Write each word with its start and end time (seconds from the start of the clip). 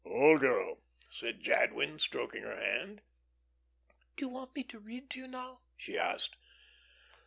"Old 0.03 0.39
girl!" 0.39 0.81
said 1.11 1.41
Jadwin, 1.43 1.99
stroking 1.99 2.41
her 2.41 2.59
hand. 2.59 3.03
"Do 4.17 4.25
you 4.25 4.29
want 4.29 4.55
me 4.55 4.63
to 4.63 4.79
read 4.79 5.11
to 5.11 5.19
you 5.19 5.27
now?" 5.27 5.61
she 5.77 5.95
asked. 5.95 6.37